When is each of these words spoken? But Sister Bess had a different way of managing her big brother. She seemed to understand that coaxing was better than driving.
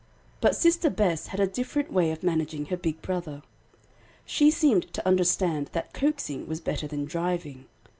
But 0.39 0.55
Sister 0.55 0.89
Bess 0.89 1.27
had 1.27 1.39
a 1.39 1.45
different 1.45 1.93
way 1.93 2.09
of 2.09 2.23
managing 2.23 2.65
her 2.65 2.75
big 2.75 3.03
brother. 3.03 3.43
She 4.25 4.49
seemed 4.49 4.91
to 4.93 5.07
understand 5.07 5.69
that 5.73 5.93
coaxing 5.93 6.47
was 6.47 6.59
better 6.59 6.87
than 6.87 7.05
driving. 7.05 7.65